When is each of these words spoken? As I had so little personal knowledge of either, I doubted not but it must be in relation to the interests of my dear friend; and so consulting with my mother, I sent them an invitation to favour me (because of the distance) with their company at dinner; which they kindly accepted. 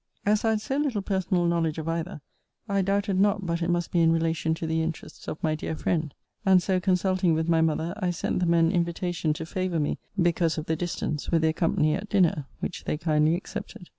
As 0.25 0.43
I 0.43 0.49
had 0.49 0.61
so 0.61 0.77
little 0.77 1.03
personal 1.03 1.45
knowledge 1.45 1.77
of 1.77 1.87
either, 1.87 2.21
I 2.67 2.81
doubted 2.81 3.19
not 3.19 3.45
but 3.45 3.61
it 3.61 3.69
must 3.69 3.91
be 3.91 4.01
in 4.01 4.11
relation 4.11 4.55
to 4.55 4.65
the 4.65 4.81
interests 4.81 5.27
of 5.27 5.37
my 5.43 5.53
dear 5.53 5.75
friend; 5.75 6.11
and 6.43 6.63
so 6.63 6.79
consulting 6.79 7.35
with 7.35 7.47
my 7.47 7.61
mother, 7.61 7.93
I 7.97 8.09
sent 8.09 8.39
them 8.39 8.55
an 8.55 8.71
invitation 8.71 9.31
to 9.33 9.45
favour 9.45 9.79
me 9.79 9.99
(because 10.19 10.57
of 10.57 10.65
the 10.65 10.75
distance) 10.75 11.29
with 11.29 11.43
their 11.43 11.53
company 11.53 11.93
at 11.93 12.09
dinner; 12.09 12.47
which 12.61 12.85
they 12.85 12.97
kindly 12.97 13.35
accepted. 13.35 13.89